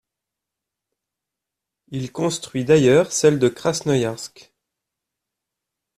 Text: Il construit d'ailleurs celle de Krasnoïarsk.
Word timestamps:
Il 1.89 2.11
construit 2.11 2.65
d'ailleurs 2.65 3.11
celle 3.11 3.37
de 3.37 3.47
Krasnoïarsk. 3.49 4.51